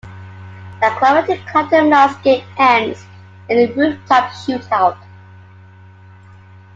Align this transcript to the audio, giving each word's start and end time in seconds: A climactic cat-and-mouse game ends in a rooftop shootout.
A 0.81 0.89
climactic 0.97 1.45
cat-and-mouse 1.45 2.19
game 2.23 2.43
ends 2.57 3.05
in 3.49 3.59
a 3.59 3.71
rooftop 3.75 4.31
shootout. 4.31 4.97